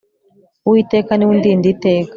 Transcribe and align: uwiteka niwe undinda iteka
uwiteka 0.65 1.11
niwe 1.13 1.31
undinda 1.35 1.65
iteka 1.73 2.09